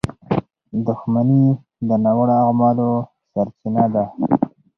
[0.85, 1.43] •دښمني
[1.87, 2.89] د ناوړه اعمالو
[3.31, 4.03] سرچینه ده.